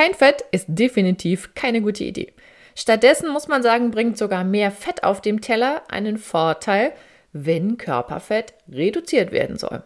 [0.00, 2.32] Kein Fett ist definitiv keine gute Idee.
[2.74, 6.94] Stattdessen muss man sagen, bringt sogar mehr Fett auf dem Teller einen Vorteil,
[7.34, 9.82] wenn Körperfett reduziert werden soll.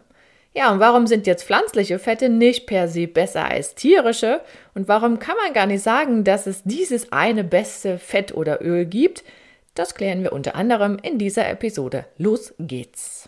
[0.53, 4.39] Ja, und warum sind jetzt pflanzliche Fette nicht per se besser als tierische?
[4.73, 8.85] Und warum kann man gar nicht sagen, dass es dieses eine beste Fett oder Öl
[8.85, 9.25] gibt?
[9.73, 12.05] Das klären wir unter anderem in dieser Episode.
[12.17, 13.27] Los geht's!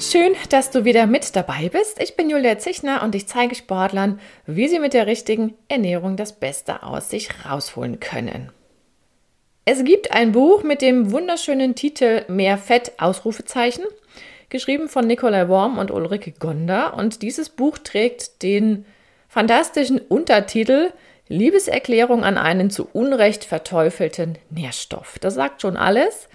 [0.00, 2.00] Schön, dass du wieder mit dabei bist.
[2.00, 6.38] Ich bin Julia Zichner und ich zeige Sportlern, wie sie mit der richtigen Ernährung das
[6.38, 8.52] Beste aus sich rausholen können.
[9.64, 13.84] Es gibt ein Buch mit dem wunderschönen Titel Mehr Fett Ausrufezeichen,
[14.50, 18.86] geschrieben von Nikolai Worm und Ulrike Gonder und dieses Buch trägt den
[19.26, 20.92] fantastischen Untertitel
[21.26, 25.18] Liebeserklärung an einen zu Unrecht verteufelten Nährstoff.
[25.18, 26.28] Das sagt schon alles.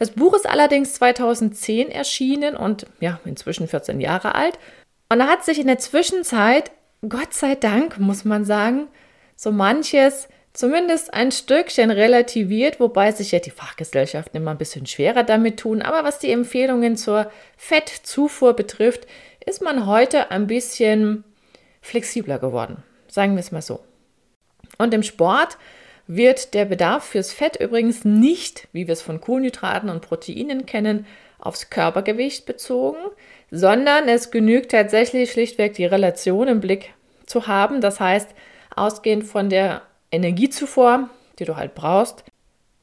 [0.00, 4.58] Das Buch ist allerdings 2010 erschienen und ja, inzwischen 14 Jahre alt.
[5.10, 6.70] Und da hat sich in der Zwischenzeit,
[7.06, 8.88] Gott sei Dank, muss man sagen,
[9.36, 15.22] so manches zumindest ein Stückchen relativiert, wobei sich ja die Fachgesellschaften immer ein bisschen schwerer
[15.22, 15.82] damit tun.
[15.82, 19.06] Aber was die Empfehlungen zur Fettzufuhr betrifft,
[19.44, 21.24] ist man heute ein bisschen
[21.82, 22.82] flexibler geworden.
[23.06, 23.80] Sagen wir es mal so.
[24.78, 25.58] Und im Sport
[26.12, 31.06] wird der Bedarf fürs Fett übrigens nicht, wie wir es von Kohlenhydraten und Proteinen kennen,
[31.38, 32.98] aufs Körpergewicht bezogen,
[33.52, 36.92] sondern es genügt tatsächlich schlichtweg die Relation im Blick
[37.26, 37.80] zu haben.
[37.80, 38.28] Das heißt,
[38.74, 41.08] ausgehend von der Energiezufuhr,
[41.38, 42.24] die du halt brauchst,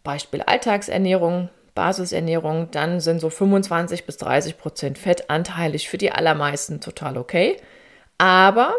[0.06, 6.80] Beispiel Alltagsernährung, Basisernährung, dann sind so 25 bis 30 Prozent Fett anteilig für die allermeisten
[6.80, 7.58] total okay.
[8.18, 8.74] Aber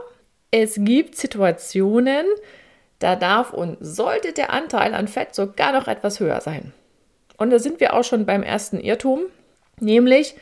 [0.51, 2.25] es gibt Situationen,
[2.99, 6.73] da darf und sollte der Anteil an Fett sogar noch etwas höher sein.
[7.37, 9.21] Und da sind wir auch schon beim ersten Irrtum,
[9.81, 10.35] nämlich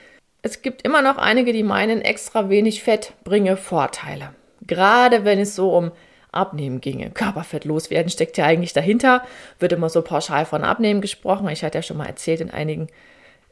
[0.42, 4.30] es gibt immer noch einige, die meinen, extra wenig Fett bringe Vorteile.
[4.66, 5.90] Gerade wenn es so um
[6.30, 7.10] Abnehmen ginge.
[7.10, 9.22] Körperfett loswerden steckt ja eigentlich dahinter.
[9.58, 11.48] Wird immer so pauschal von Abnehmen gesprochen.
[11.48, 12.88] Ich hatte ja schon mal erzählt in einigen,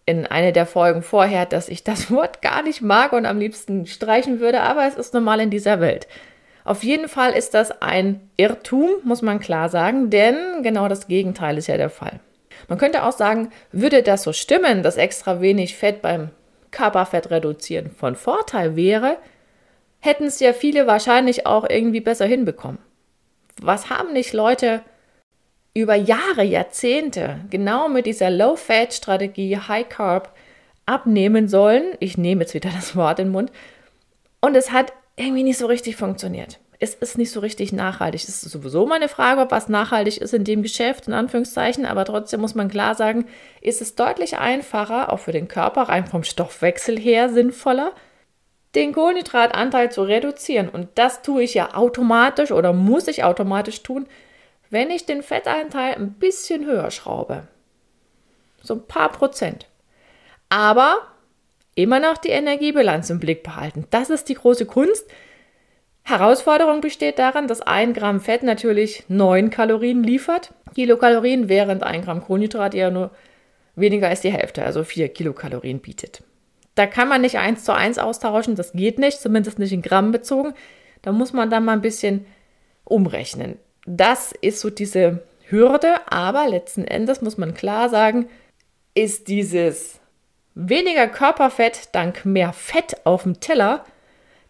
[0.07, 3.87] in einer der Folgen vorher, dass ich das Wort gar nicht mag und am liebsten
[3.87, 6.07] streichen würde, aber es ist normal in dieser Welt.
[6.65, 11.59] Auf jeden Fall ist das ein Irrtum, muss man klar sagen, denn genau das Gegenteil
[11.59, 12.21] ist ja der Fall.
[12.69, 16.31] Man könnte auch sagen, würde das so stimmen, dass extra wenig Fett beim
[16.71, 19.19] Körperfett reduzieren von Vorteil wäre,
[20.01, 22.79] hätten es ja viele wahrscheinlich auch irgendwie besser hinbekommen.
[23.61, 24.83] Was haben nicht Leute
[25.75, 30.35] über Jahre, Jahrzehnte genau mit dieser Low-Fat-Strategie, High-Carb
[30.87, 31.95] abnehmen sollen?
[32.01, 33.53] Ich nehme jetzt wieder das Wort in den Mund.
[34.41, 36.59] Und es hat irgendwie nicht so richtig funktioniert.
[36.81, 38.23] Es ist nicht so richtig nachhaltig.
[38.23, 41.87] Es ist sowieso mal eine Frage, ob was nachhaltig ist in dem Geschäft, in Anführungszeichen.
[41.87, 43.27] Aber trotzdem muss man klar sagen,
[43.61, 47.93] ist es deutlich einfacher, auch für den Körper, rein vom Stoffwechsel her sinnvoller,
[48.75, 50.69] den Kohlenhydratanteil zu reduzieren.
[50.69, 54.07] Und das tue ich ja automatisch oder muss ich automatisch tun,
[54.69, 57.47] wenn ich den Fettanteil ein bisschen höher schraube.
[58.63, 59.69] So ein paar Prozent.
[60.49, 60.97] Aber
[61.75, 63.87] immer noch die Energiebilanz im Blick behalten.
[63.91, 65.07] Das ist die große Kunst.
[66.03, 72.23] Herausforderung besteht darin, dass ein Gramm Fett natürlich 9 Kalorien liefert, Kilokalorien, während ein Gramm
[72.23, 73.11] Kohlenhydrat ja nur
[73.75, 76.23] weniger als die Hälfte, also 4 Kilokalorien bietet.
[76.75, 80.13] Da kann man nicht eins zu eins austauschen, das geht nicht, zumindest nicht in Gramm
[80.13, 80.55] bezogen.
[81.03, 82.27] Da muss man dann mal ein bisschen
[82.85, 83.59] umrechnen.
[83.87, 88.29] Das ist so diese Hürde, aber letzten Endes muss man klar sagen,
[88.95, 90.01] ist dieses
[90.55, 93.85] weniger Körperfett dank mehr Fett auf dem Teller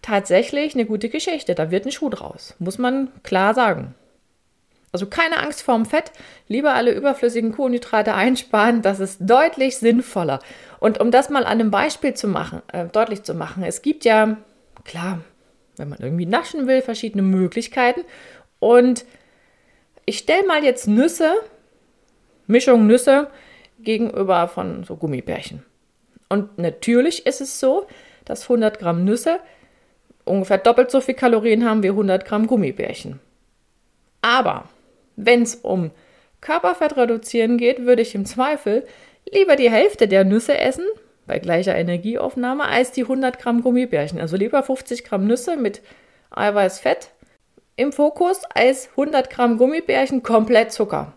[0.03, 1.55] tatsächlich eine gute Geschichte.
[1.55, 3.95] Da wird ein Schuh draus, muss man klar sagen.
[4.93, 6.13] Also keine Angst vorm Fett,
[6.47, 10.39] lieber alle überflüssigen Kohlenhydrate einsparen, das ist deutlich sinnvoller.
[10.79, 14.05] Und um das mal an einem Beispiel zu machen, äh, deutlich zu machen, es gibt
[14.05, 14.37] ja,
[14.85, 15.21] klar,
[15.77, 18.03] wenn man irgendwie naschen will, verschiedene Möglichkeiten.
[18.61, 19.05] Und
[20.05, 21.35] ich stelle mal jetzt Nüsse,
[22.47, 23.31] Mischung Nüsse,
[23.81, 25.65] gegenüber von so Gummibärchen.
[26.29, 27.87] Und natürlich ist es so,
[28.25, 29.39] dass 100 Gramm Nüsse
[30.25, 33.21] ungefähr doppelt so viel Kalorien haben wie 100 Gramm Gummibärchen.
[34.23, 34.69] Aber
[35.17, 35.91] wenn es um
[36.41, 38.87] Körperfett reduzieren geht, würde ich im Zweifel
[39.31, 40.85] lieber die Hälfte der Nüsse essen,
[41.27, 44.21] bei gleicher Energieaufnahme, als die 100 Gramm Gummibärchen.
[44.21, 45.83] Also lieber 50 Gramm Nüsse mit
[46.31, 47.11] Eiweißfett
[47.77, 51.15] im Fokus als 100 Gramm Gummibärchen komplett Zucker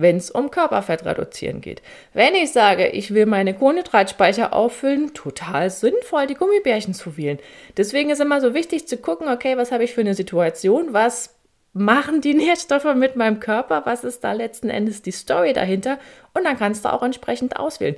[0.00, 1.82] wenn es um Körperfett reduzieren geht.
[2.14, 7.38] Wenn ich sage, ich will meine Kohlenhydratspeicher auffüllen, total sinnvoll, die Gummibärchen zu wählen.
[7.76, 11.34] Deswegen ist immer so wichtig zu gucken, okay, was habe ich für eine Situation, was
[11.72, 15.98] machen die Nährstoffe mit meinem Körper, was ist da letzten Endes die Story dahinter
[16.32, 17.96] und dann kannst du auch entsprechend auswählen.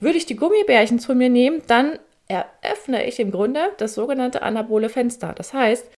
[0.00, 1.98] Würde ich die Gummibärchen zu mir nehmen, dann
[2.28, 5.34] eröffne ich im Grunde das sogenannte anabole Fenster.
[5.36, 5.90] Das heißt,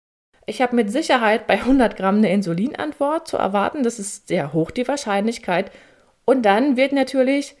[0.46, 3.82] ich habe mit Sicherheit bei 100 Gramm eine Insulinantwort zu erwarten.
[3.82, 5.70] Das ist sehr hoch die Wahrscheinlichkeit.
[6.24, 7.56] Und dann wird natürlich,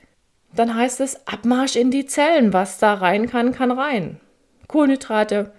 [0.54, 2.52] dann heißt es Abmarsch in die Zellen.
[2.52, 4.20] Was da rein kann, kann rein.
[4.68, 5.52] Kohlenhydrate,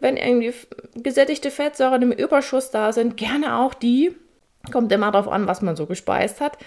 [0.00, 0.52] wenn irgendwie
[0.94, 4.14] gesättigte Fettsäuren im Überschuss da sind, gerne auch die.
[4.72, 6.58] Kommt immer darauf an, was man so gespeist hat.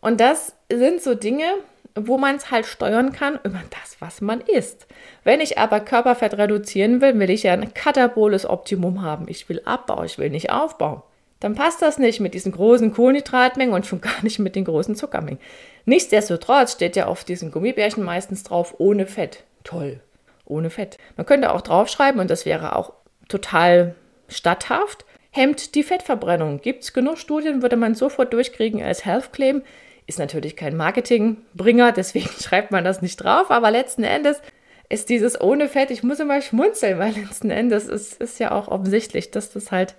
[0.00, 1.46] Und das sind so Dinge,
[1.94, 4.86] wo man es halt steuern kann über das, was man isst.
[5.22, 9.26] Wenn ich aber Körperfett reduzieren will, will ich ja ein kataboles Optimum haben.
[9.28, 11.04] Ich will Abbau, ich will nicht Aufbau.
[11.40, 14.96] Dann passt das nicht mit diesen großen Kohlenhydratmengen und schon gar nicht mit den großen
[14.96, 15.40] Zuckermengen.
[15.84, 19.44] Nichtsdestotrotz steht ja auf diesen Gummibärchen meistens drauf ohne Fett.
[19.62, 20.00] Toll,
[20.46, 20.98] ohne Fett.
[21.16, 22.92] Man könnte auch draufschreiben, und das wäre auch
[23.28, 23.94] total
[24.28, 26.60] statthaft, hemmt die Fettverbrennung.
[26.60, 29.62] Gibt es genug Studien, würde man sofort durchkriegen als Health Claim.
[30.06, 34.40] Ist natürlich kein Marketingbringer, deswegen schreibt man das nicht drauf, aber letzten Endes
[34.88, 38.68] ist dieses ohne Fett, ich muss immer schmunzeln, weil letzten Endes ist, ist ja auch
[38.68, 39.94] offensichtlich, dass das halt,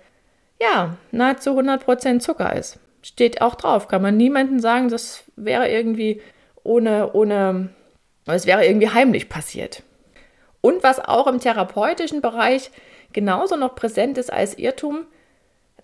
[0.60, 2.78] ja, nahezu 100% Zucker ist.
[3.02, 6.22] Steht auch drauf, kann man niemandem sagen, das wäre irgendwie
[6.62, 7.70] ohne, ohne,
[8.26, 9.82] es wäre irgendwie heimlich passiert.
[10.60, 12.70] Und was auch im therapeutischen Bereich
[13.12, 15.06] genauso noch präsent ist als Irrtum,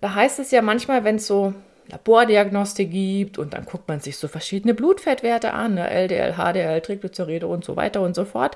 [0.01, 1.53] da heißt es ja manchmal, wenn es so
[1.87, 5.89] Labordiagnostik gibt und dann guckt man sich so verschiedene Blutfettwerte an, ne?
[5.89, 8.55] LDL, HDL, Triglyceride und so weiter und so fort.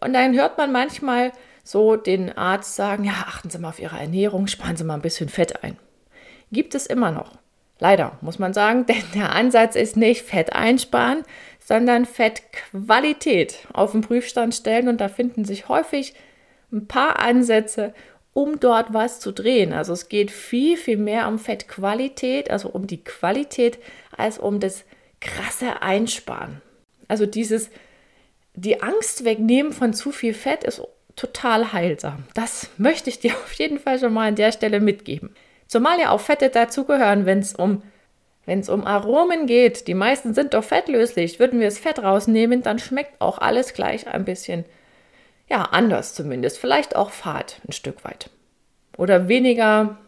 [0.00, 1.32] Und dann hört man manchmal
[1.62, 5.02] so den Arzt sagen, ja, achten Sie mal auf Ihre Ernährung, sparen Sie mal ein
[5.02, 5.76] bisschen Fett ein.
[6.52, 7.38] Gibt es immer noch.
[7.78, 11.22] Leider, muss man sagen, denn der Ansatz ist nicht Fett einsparen,
[11.58, 16.14] sondern Fettqualität auf den Prüfstand stellen und da finden sich häufig
[16.72, 17.94] ein paar Ansätze,
[18.34, 19.72] um dort was zu drehen.
[19.72, 23.78] Also es geht viel, viel mehr um Fettqualität, also um die Qualität,
[24.14, 24.84] als um das
[25.20, 26.60] krasse Einsparen.
[27.08, 27.70] Also dieses,
[28.54, 30.82] die Angst wegnehmen von zu viel Fett ist
[31.16, 32.24] total heilsam.
[32.34, 35.34] Das möchte ich dir auf jeden Fall schon mal an der Stelle mitgeben.
[35.68, 37.82] Zumal ja auch Fette dazugehören, wenn es um
[38.46, 42.62] wenn es um Aromen geht, die meisten sind doch fettlöslich, würden wir das Fett rausnehmen,
[42.62, 44.66] dann schmeckt auch alles gleich ein bisschen
[45.48, 46.58] ja, anders zumindest.
[46.58, 48.30] Vielleicht auch Fahrt ein Stück weit.
[48.96, 49.98] Oder weniger,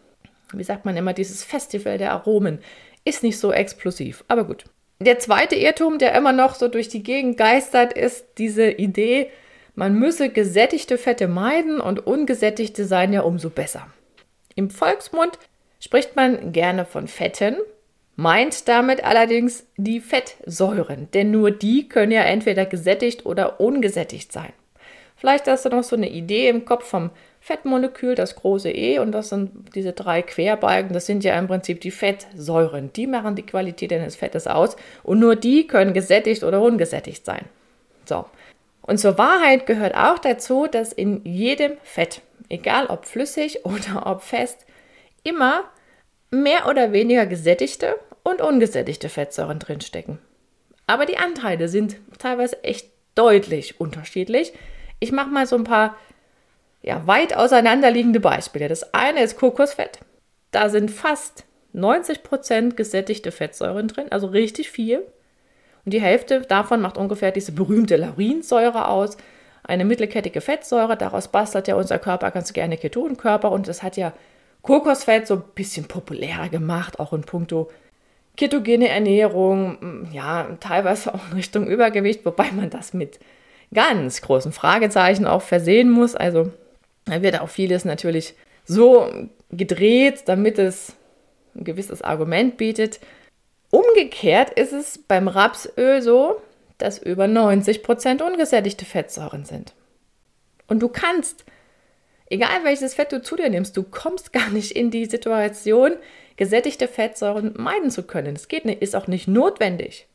[0.53, 2.61] wie sagt man immer, dieses Festival der Aromen
[3.05, 4.25] ist nicht so explosiv.
[4.29, 4.65] Aber gut.
[4.99, 9.31] Der zweite Irrtum, der immer noch so durch die Gegend geistert, ist diese Idee,
[9.75, 13.89] man müsse gesättigte Fette meiden und ungesättigte seien ja umso besser.
[14.55, 15.39] Im Volksmund
[15.81, 17.57] spricht man gerne von Fetten,
[18.17, 24.55] meint damit allerdings die Fettsäuren, denn nur die können ja entweder gesättigt oder ungesättigt sein.
[25.17, 27.11] Vielleicht hast du noch so eine Idee im Kopf vom
[27.41, 31.81] Fettmolekül, das große E, und das sind diese drei Querbalken, das sind ja im Prinzip
[31.81, 32.93] die Fettsäuren.
[32.93, 37.47] Die machen die Qualität deines Fettes aus und nur die können gesättigt oder ungesättigt sein.
[38.05, 38.27] So.
[38.83, 44.23] Und zur Wahrheit gehört auch dazu, dass in jedem Fett, egal ob flüssig oder ob
[44.23, 44.67] fest,
[45.25, 45.65] immer
[46.31, 50.19] mehr oder weniger gesättigte und ungesättigte Fettsäuren drinstecken.
[50.87, 54.53] Aber die Anteile sind teilweise echt deutlich unterschiedlich.
[55.01, 55.97] Ich mache mal so ein paar
[56.83, 58.69] ja, weit auseinanderliegende Beispiele.
[58.69, 60.01] Das eine ist Kokosfett.
[60.53, 65.03] Da sind fast 90% gesättigte Fettsäuren drin, also richtig viel.
[65.85, 69.17] Und die Hälfte davon macht ungefähr diese berühmte Laurinsäure aus,
[69.63, 70.97] eine mittelkettige Fettsäure.
[70.97, 74.13] Daraus bastelt ja unser Körper ganz gerne Ketonkörper und das hat ja
[74.63, 77.71] Kokosfett so ein bisschen populärer gemacht, auch in puncto
[78.37, 83.19] ketogene Ernährung, ja, teilweise auch in Richtung Übergewicht, wobei man das mit
[83.73, 86.15] ganz großen Fragezeichen auch versehen muss.
[86.15, 86.53] Also
[87.05, 89.09] da wird auch vieles natürlich so
[89.51, 90.95] gedreht, damit es
[91.55, 93.01] ein gewisses Argument bietet.
[93.71, 96.41] Umgekehrt ist es beim Rapsöl so,
[96.79, 99.73] dass über 90% ungesättigte Fettsäuren sind.
[100.69, 101.45] Und du kannst,
[102.29, 105.93] egal welches Fett du zu dir nimmst, du kommst gar nicht in die Situation,
[106.37, 108.37] gesättigte Fettsäuren meiden zu können.
[108.37, 110.07] Es geht nicht, ist auch nicht notwendig.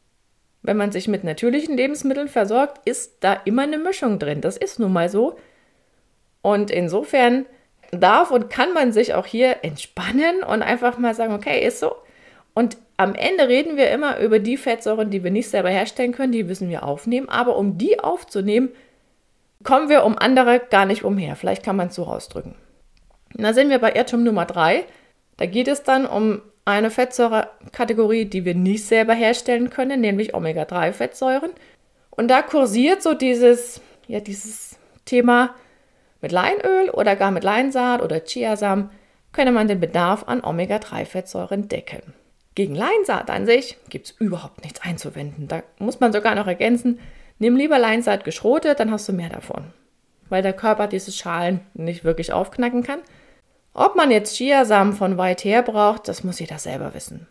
[0.64, 4.42] Wenn man sich mit natürlichen Lebensmitteln versorgt, ist da immer eine Mischung drin.
[4.42, 5.38] Das ist nun mal so.
[6.42, 7.46] Und insofern
[7.92, 11.96] darf und kann man sich auch hier entspannen und einfach mal sagen, okay, ist so.
[12.54, 16.32] Und am Ende reden wir immer über die Fettsäuren, die wir nicht selber herstellen können,
[16.32, 17.30] die müssen wir aufnehmen.
[17.30, 18.70] Aber um die aufzunehmen,
[19.64, 21.36] kommen wir um andere gar nicht umher.
[21.36, 22.56] Vielleicht kann man es so ausdrücken.
[23.36, 24.84] Und da sind wir bei Irrtum Nummer 3.
[25.38, 31.52] Da geht es dann um eine Fettsäurekategorie, die wir nicht selber herstellen können, nämlich Omega-3-Fettsäuren.
[32.12, 35.56] Und da kursiert so dieses, ja, dieses Thema
[36.22, 38.92] mit Leinöl oder gar mit Leinsaat oder Chiasamen
[39.32, 42.02] könne man den Bedarf an Omega-3-Fettsäuren decken.
[42.54, 45.48] Gegen Leinsaat an sich gibt es überhaupt nichts einzuwenden.
[45.48, 47.00] Da muss man sogar noch ergänzen,
[47.40, 49.66] nimm lieber Leinsaat geschrotet, dann hast du mehr davon.
[50.30, 53.00] Weil der Körper diese Schalen nicht wirklich aufknacken kann.
[53.74, 57.28] Ob man jetzt Chiasamen von weit her braucht, das muss jeder selber wissen.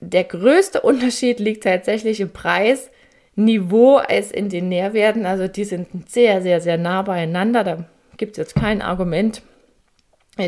[0.00, 2.90] Der größte Unterschied liegt tatsächlich im Preis,
[3.36, 5.26] Niveau als in den Nährwerten.
[5.26, 7.64] Also die sind sehr, sehr, sehr nah beieinander.
[7.64, 7.84] Da
[8.16, 9.42] gibt es jetzt kein Argument,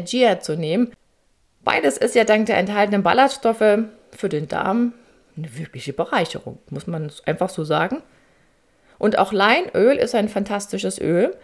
[0.04, 0.92] Chia zu nehmen.
[1.64, 3.78] Beides ist ja dank der enthaltenen Ballaststoffe
[4.12, 4.94] für den Darm
[5.36, 8.02] eine wirkliche Bereicherung, muss man einfach so sagen.
[8.98, 11.36] Und auch Leinöl ist ein fantastisches Öl.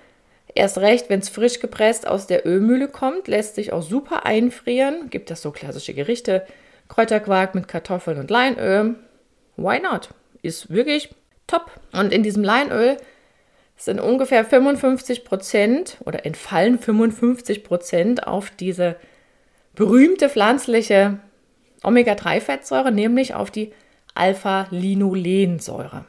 [0.55, 5.09] Erst recht, wenn es frisch gepresst aus der Ölmühle kommt, lässt sich auch super einfrieren.
[5.09, 6.47] Gibt es so klassische Gerichte,
[6.89, 8.97] Kräuterquark mit Kartoffeln und Leinöl.
[9.57, 10.11] Why not?
[10.43, 11.15] Ist wirklich
[11.47, 11.71] top.
[11.93, 12.99] Und in diesem Leinöl
[13.77, 18.97] sind ungefähr 55 Prozent oder entfallen 55 Prozent auf diese
[19.75, 21.19] berühmte pflanzliche
[21.83, 23.73] Omega-3-Fettsäure, nämlich auf die
[24.15, 26.05] Alpha-Linolensäure.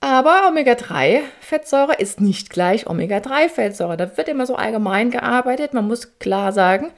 [0.00, 3.98] Aber Omega-3-Fettsäure ist nicht gleich Omega-3-Fettsäure.
[3.98, 5.74] Da wird immer so allgemein gearbeitet.
[5.74, 6.90] Man muss klar sagen,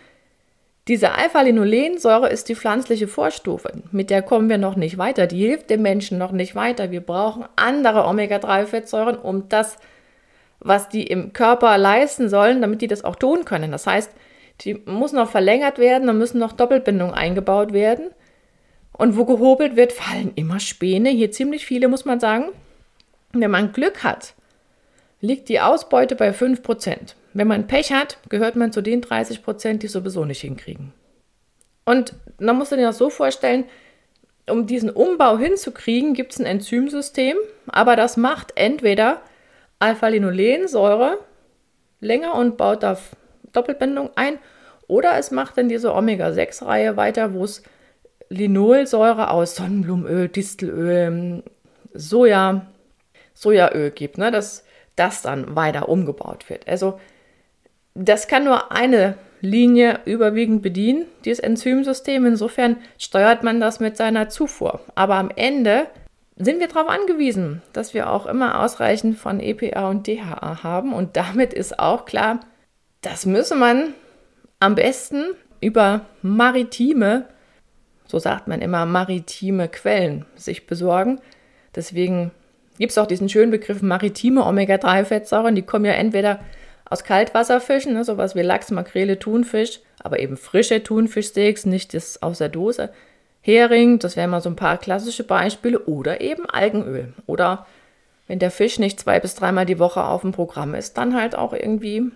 [0.86, 3.72] diese Alpha-Linolensäure ist die pflanzliche Vorstufe.
[3.90, 5.26] Mit der kommen wir noch nicht weiter.
[5.26, 6.92] Die hilft dem Menschen noch nicht weiter.
[6.92, 9.78] Wir brauchen andere Omega-3-Fettsäuren, um das,
[10.60, 13.72] was die im Körper leisten sollen, damit die das auch tun können.
[13.72, 14.12] Das heißt,
[14.60, 18.10] die muss noch verlängert werden, da müssen noch Doppelbindungen eingebaut werden.
[18.92, 21.08] Und wo gehobelt wird, fallen immer Späne.
[21.08, 22.50] Hier ziemlich viele, muss man sagen.
[23.32, 24.34] Wenn man Glück hat,
[25.20, 27.14] liegt die Ausbeute bei 5%.
[27.32, 30.92] Wenn man Pech hat, gehört man zu den 30%, die sowieso nicht hinkriegen.
[31.84, 33.64] Und musst du dir das so vorstellen,
[34.48, 37.36] um diesen Umbau hinzukriegen, gibt es ein Enzymsystem,
[37.68, 39.22] aber das macht entweder
[39.78, 41.18] Alpha-Linolensäure
[42.00, 42.98] länger und baut da
[43.52, 44.38] Doppelbindung ein,
[44.88, 47.62] oder es macht dann diese Omega-6-Reihe weiter, wo es
[48.28, 51.42] Linolsäure aus Sonnenblumenöl, Distelöl,
[51.94, 52.66] Soja,
[53.42, 56.68] Sojaöl gibt, ne, dass das dann weiter umgebaut wird.
[56.68, 57.00] Also
[57.94, 62.24] das kann nur eine Linie überwiegend bedienen, dieses Enzymsystem.
[62.24, 64.80] Insofern steuert man das mit seiner Zufuhr.
[64.94, 65.88] Aber am Ende
[66.36, 70.92] sind wir darauf angewiesen, dass wir auch immer ausreichend von EPA und DHA haben.
[70.92, 72.40] Und damit ist auch klar,
[73.00, 73.94] das müsse man
[74.60, 75.24] am besten
[75.60, 77.26] über maritime,
[78.06, 81.20] so sagt man immer, maritime Quellen sich besorgen.
[81.74, 82.30] Deswegen
[82.78, 85.54] gibt es auch diesen schönen Begriff maritime Omega-3-Fettsäuren.
[85.54, 86.40] Die kommen ja entweder
[86.84, 92.38] aus Kaltwasserfischen, ne, sowas wie Lachs, Makrele, Thunfisch, aber eben frische Thunfischsteaks, nicht das aus
[92.38, 92.90] der Dose.
[93.40, 97.14] Hering, das wären mal so ein paar klassische Beispiele, oder eben Algenöl.
[97.26, 97.66] Oder
[98.28, 101.34] wenn der Fisch nicht zwei bis dreimal die Woche auf dem Programm ist, dann halt
[101.34, 102.10] auch irgendwie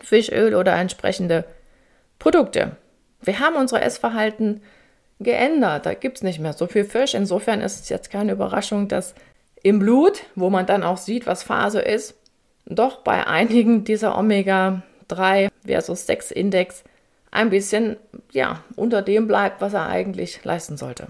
[0.00, 1.44] Fischöl oder entsprechende
[2.18, 2.76] Produkte.
[3.22, 4.60] Wir haben unser Essverhalten
[5.18, 5.86] geändert.
[5.86, 7.14] Da gibt es nicht mehr so viel Fisch.
[7.14, 9.14] Insofern ist es jetzt keine Überraschung, dass
[9.66, 12.14] im Blut, wo man dann auch sieht, was Phase ist,
[12.66, 16.84] doch bei einigen dieser Omega-3 versus 6 Index
[17.32, 17.96] ein bisschen
[18.30, 21.08] ja, unter dem bleibt, was er eigentlich leisten sollte.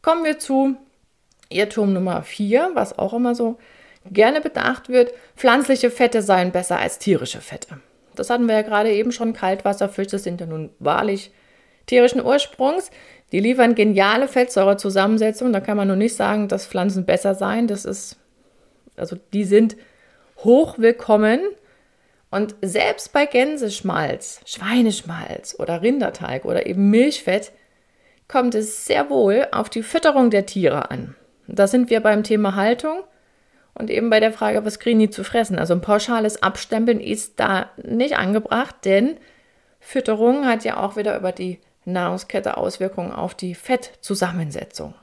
[0.00, 0.76] Kommen wir zu
[1.50, 3.58] Irrtum Nummer 4, was auch immer so
[4.10, 5.12] gerne bedacht wird.
[5.36, 7.80] Pflanzliche Fette seien besser als tierische Fette.
[8.14, 9.34] Das hatten wir ja gerade eben schon.
[9.34, 11.30] Kaltwasserfische sind ja nun wahrlich
[11.84, 12.90] tierischen Ursprungs.
[13.32, 15.52] Die liefern geniale Fettsäurezusammensetzungen.
[15.52, 17.66] Da kann man nur nicht sagen, dass Pflanzen besser seien.
[17.66, 18.18] Das ist,
[18.96, 19.76] also die sind
[20.38, 21.40] hochwillkommen.
[22.30, 27.52] Und selbst bei Gänseschmalz, Schweineschmalz oder Rinderteig oder eben Milchfett
[28.28, 31.14] kommt es sehr wohl auf die Fütterung der Tiere an.
[31.46, 33.00] Da sind wir beim Thema Haltung
[33.74, 35.58] und eben bei der Frage, was kriegen die zu fressen.
[35.58, 39.18] Also ein pauschales Abstempeln ist da nicht angebracht, denn
[39.80, 44.94] Fütterung hat ja auch wieder über die Nahrungskette Auswirkungen auf die Fettzusammensetzung.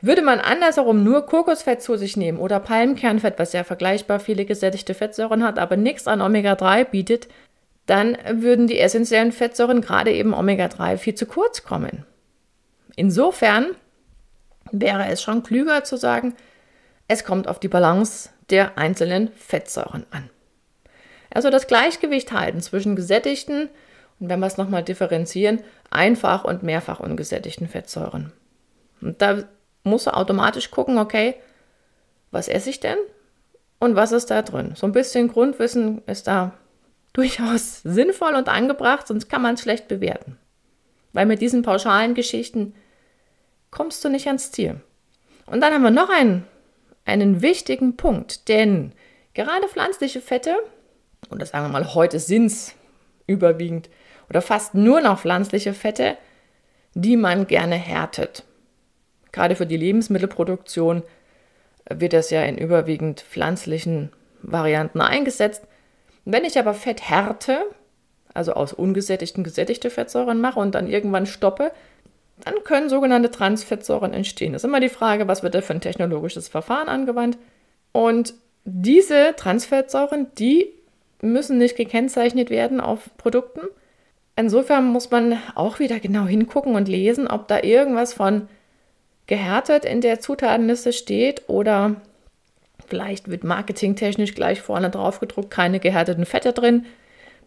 [0.00, 4.94] Würde man andersherum nur Kokosfett zu sich nehmen oder Palmkernfett, was ja vergleichbar viele gesättigte
[4.94, 7.28] Fettsäuren hat, aber nichts an Omega-3 bietet,
[7.86, 12.04] dann würden die essentiellen Fettsäuren, gerade eben Omega-3, viel zu kurz kommen.
[12.94, 13.68] Insofern
[14.70, 16.34] wäre es schon klüger zu sagen,
[17.08, 20.30] es kommt auf die Balance der einzelnen Fettsäuren an.
[21.30, 23.68] Also das Gleichgewicht halten zwischen gesättigten
[24.20, 25.60] und wenn wir es nochmal differenzieren,
[25.90, 28.32] einfach und mehrfach ungesättigten Fettsäuren.
[29.00, 29.44] Und da
[29.84, 31.34] muss er automatisch gucken, okay,
[32.30, 32.98] was esse ich denn
[33.78, 34.72] und was ist da drin?
[34.74, 36.52] So ein bisschen Grundwissen ist da
[37.12, 40.36] durchaus sinnvoll und angebracht, sonst kann man es schlecht bewerten.
[41.12, 42.74] Weil mit diesen pauschalen Geschichten
[43.70, 44.80] kommst du nicht ans Ziel.
[45.46, 46.44] Und dann haben wir noch einen,
[47.04, 48.92] einen wichtigen Punkt, denn
[49.32, 50.56] gerade pflanzliche Fette,
[51.30, 52.74] oder sagen wir mal, heute sind es
[53.26, 53.88] überwiegend
[54.30, 56.16] oder fast nur noch pflanzliche Fette,
[56.94, 58.44] die man gerne härtet.
[59.32, 61.02] Gerade für die Lebensmittelproduktion
[61.90, 64.10] wird das ja in überwiegend pflanzlichen
[64.42, 65.62] Varianten eingesetzt.
[66.24, 67.62] Wenn ich aber Fett härte,
[68.34, 71.72] also aus ungesättigten gesättigte Fettsäuren mache und dann irgendwann stoppe,
[72.44, 74.52] dann können sogenannte Transfettsäuren entstehen.
[74.52, 77.38] Das ist immer die Frage, was wird da für ein technologisches Verfahren angewandt.
[77.92, 80.72] Und diese Transfettsäuren, die
[81.20, 83.62] müssen nicht gekennzeichnet werden auf Produkten.
[84.38, 88.46] Insofern muss man auch wieder genau hingucken und lesen, ob da irgendwas von
[89.26, 91.96] gehärtet in der Zutatenliste steht oder
[92.86, 96.86] vielleicht wird marketingtechnisch gleich vorne drauf gedruckt, keine gehärteten Fette drin.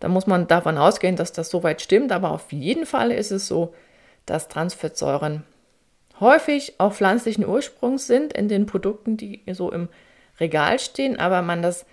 [0.02, 3.48] Da muss man davon ausgehen, dass das soweit stimmt, aber auf jeden Fall ist es
[3.48, 3.74] so,
[4.26, 5.44] dass Transfettsäuren
[6.20, 9.88] häufig auch pflanzlichen Ursprungs sind in den Produkten, die so im
[10.42, 11.86] Regal stehen, aber man das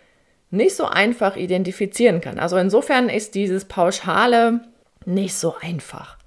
[0.51, 2.41] nicht so einfach identifizieren kann.
[2.41, 4.63] Also insofern ist dieses pauschale
[5.05, 6.19] nicht so einfach.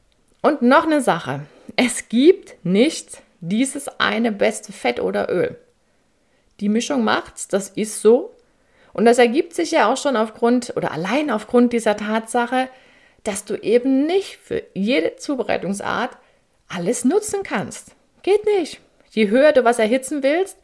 [0.42, 1.42] Und noch eine Sache.
[1.76, 5.58] Es gibt nicht dieses eine beste Fett oder Öl.
[6.60, 8.36] Die Mischung macht's, das ist so.
[8.94, 12.70] Und das ergibt sich ja auch schon aufgrund oder allein aufgrund dieser Tatsache,
[13.24, 16.18] dass du eben nicht für jede Zubereitungsart
[16.68, 17.96] alles nutzen kannst.
[18.24, 18.80] Geht nicht.
[19.12, 20.58] Je höher du was erhitzen willst,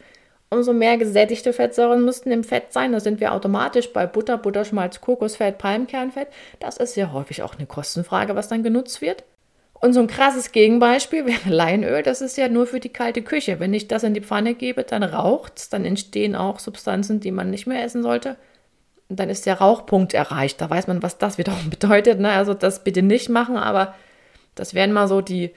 [0.49, 2.91] umso mehr gesättigte Fettsäuren müssten im Fett sein.
[2.91, 6.27] Da sind wir automatisch bei Butter, Butterschmalz, Kokosfett, Palmkernfett.
[6.59, 9.23] Das ist ja häufig auch eine Kostenfrage, was dann genutzt wird.
[9.79, 12.01] Und so ein krasses Gegenbeispiel wäre Leinöl.
[12.01, 13.59] Das ist ja nur für die kalte Küche.
[13.59, 15.69] Wenn ich das in die Pfanne gebe, dann raucht es.
[15.69, 18.37] Dann entstehen auch Substanzen, die man nicht mehr essen sollte.
[19.09, 20.59] Und dann ist der Rauchpunkt erreicht.
[20.61, 22.19] Da weiß man, was das wiederum bedeutet.
[22.19, 22.31] Ne?
[22.31, 23.95] Also das bitte nicht machen, aber
[24.55, 25.53] das wären mal so die,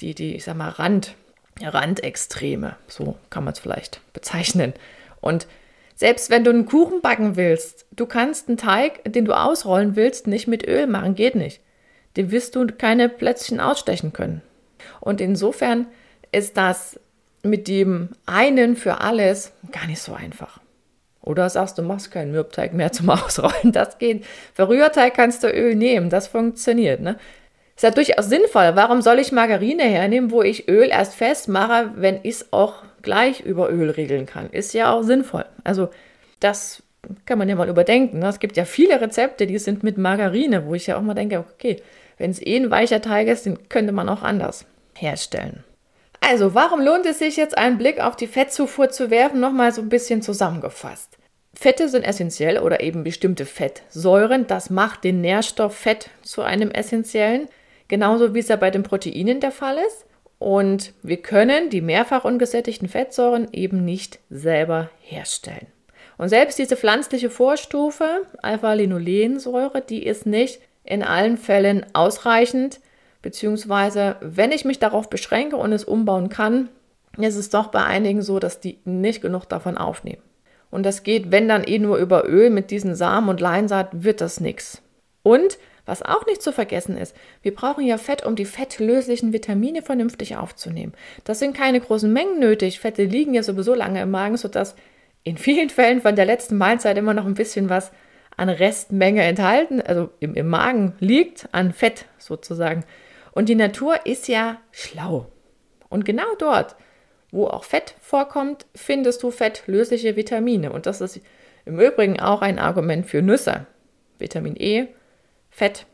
[0.00, 1.14] die, die ich sag mal, Rand,
[1.62, 2.76] Randextreme.
[2.88, 4.72] So kann man es vielleicht bezeichnen.
[5.20, 5.46] Und
[5.94, 10.26] selbst wenn du einen Kuchen backen willst, du kannst einen Teig, den du ausrollen willst,
[10.26, 11.14] nicht mit Öl machen.
[11.14, 11.60] Geht nicht
[12.16, 14.42] dem wirst du keine Plätzchen ausstechen können.
[15.00, 15.86] Und insofern
[16.32, 16.98] ist das
[17.42, 20.60] mit dem einen für alles gar nicht so einfach.
[21.20, 23.72] Oder sagst du, machst keinen Mürbteig mehr zum Ausrollen.
[23.72, 24.24] Das geht.
[24.52, 26.10] Für Rührteig kannst du Öl nehmen.
[26.10, 27.00] Das funktioniert.
[27.00, 27.18] Ne?
[27.76, 28.72] Ist ja durchaus sinnvoll.
[28.74, 33.40] Warum soll ich Margarine hernehmen, wo ich Öl erst festmache, wenn ich es auch gleich
[33.40, 34.50] über Öl regeln kann?
[34.50, 35.44] Ist ja auch sinnvoll.
[35.64, 35.88] Also,
[36.38, 36.82] das
[37.26, 38.20] kann man ja mal überdenken.
[38.20, 38.28] Ne?
[38.28, 41.40] Es gibt ja viele Rezepte, die sind mit Margarine, wo ich ja auch mal denke,
[41.40, 41.82] okay,
[42.16, 45.64] wenn es eh ein weicher Teig ist, den könnte man auch anders herstellen.
[46.20, 49.40] Also, warum lohnt es sich jetzt einen Blick auf die Fettzufuhr zu werfen?
[49.40, 51.18] Nochmal so ein bisschen zusammengefasst.
[51.54, 54.46] Fette sind essentiell oder eben bestimmte Fettsäuren.
[54.46, 57.48] Das macht den Nährstoff Fett zu einem essentiellen,
[57.88, 60.06] genauso wie es ja bei den Proteinen der Fall ist.
[60.38, 65.66] Und wir können die mehrfach ungesättigten Fettsäuren eben nicht selber herstellen.
[66.16, 72.80] Und selbst diese pflanzliche Vorstufe, Alpha-Linolensäure, die ist nicht in allen Fällen ausreichend,
[73.22, 76.68] beziehungsweise wenn ich mich darauf beschränke und es umbauen kann,
[77.18, 80.22] ist es doch bei einigen so, dass die nicht genug davon aufnehmen.
[80.70, 84.20] Und das geht, wenn dann eh nur über Öl mit diesen Samen und Leinsaat, wird
[84.20, 84.82] das nichts.
[85.22, 89.82] Und was auch nicht zu vergessen ist, wir brauchen ja Fett, um die fettlöslichen Vitamine
[89.82, 90.94] vernünftig aufzunehmen.
[91.24, 92.80] Das sind keine großen Mengen nötig.
[92.80, 94.76] Fette liegen ja sowieso lange im Magen, sodass
[95.24, 97.92] in vielen Fällen von der letzten Mahlzeit immer noch ein bisschen was
[98.36, 102.84] an Restmenge enthalten, also im, im Magen liegt, an Fett sozusagen.
[103.32, 105.26] Und die Natur ist ja schlau.
[105.88, 106.76] Und genau dort,
[107.30, 110.72] wo auch Fett vorkommt, findest du fettlösliche Vitamine.
[110.72, 111.20] Und das ist
[111.64, 113.66] im Übrigen auch ein Argument für Nüsse.
[114.18, 114.88] Vitamin E,
[115.54, 115.86] Fett.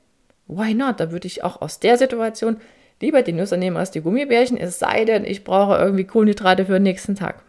[0.46, 1.00] Why not?
[1.00, 2.60] Da würde ich auch aus der Situation
[3.00, 6.74] lieber die Nüsse nehmen als die Gummibärchen, es sei denn, ich brauche irgendwie Kohlenhydrate für
[6.74, 7.42] den nächsten Tag.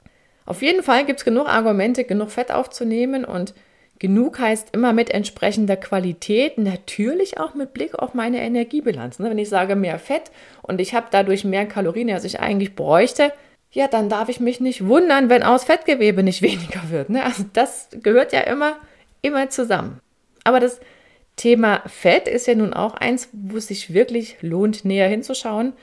[0.46, 3.54] Auf jeden Fall gibt es genug Argumente, genug Fett aufzunehmen und
[4.02, 9.20] Genug heißt immer mit entsprechender Qualität, natürlich auch mit Blick auf meine Energiebilanz.
[9.20, 9.30] Ne?
[9.30, 10.32] Wenn ich sage mehr Fett
[10.64, 13.32] und ich habe dadurch mehr Kalorien, als ich eigentlich bräuchte,
[13.70, 17.12] ja, dann darf ich mich nicht wundern, wenn aus Fettgewebe nicht weniger wird.
[17.12, 17.24] Ne?
[17.24, 18.78] Also das gehört ja immer,
[19.22, 20.00] immer zusammen.
[20.46, 20.80] Aber das
[21.36, 25.74] Thema Fett ist ja nun auch eins, wo es sich wirklich lohnt, näher hinzuschauen.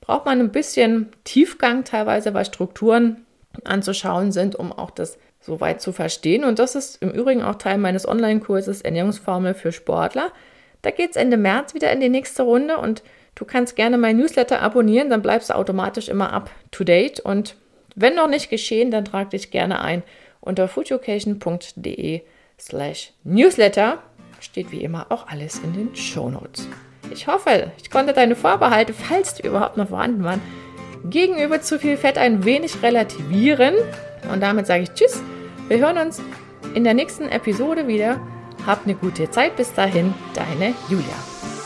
[0.00, 3.24] Braucht man ein bisschen Tiefgang teilweise, weil Strukturen
[3.64, 6.44] anzuschauen sind, um auch das soweit zu verstehen.
[6.44, 10.32] Und das ist im Übrigen auch Teil meines Online-Kurses Ernährungsformel für Sportler.
[10.82, 13.02] Da geht es Ende März wieder in die nächste Runde und
[13.34, 17.20] du kannst gerne mein Newsletter abonnieren, dann bleibst du automatisch immer up to date.
[17.20, 17.56] Und
[17.94, 20.02] wenn noch nicht geschehen, dann trag dich gerne ein
[20.40, 22.22] unter foodeducation.de
[22.58, 24.02] slash newsletter.
[24.40, 26.68] Steht wie immer auch alles in den Show Notes.
[27.10, 30.42] Ich hoffe, ich konnte deine Vorbehalte, falls die überhaupt noch vorhanden waren,
[31.04, 33.74] gegenüber zu viel Fett ein wenig relativieren.
[34.32, 35.22] Und damit sage ich Tschüss.
[35.68, 36.20] Wir hören uns
[36.74, 38.20] in der nächsten Episode wieder.
[38.66, 39.56] Habt eine gute Zeit.
[39.56, 41.57] Bis dahin, deine Julia.